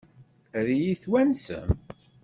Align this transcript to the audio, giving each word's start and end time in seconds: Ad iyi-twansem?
Ad 0.59 0.67
iyi-twansem? 0.75 1.67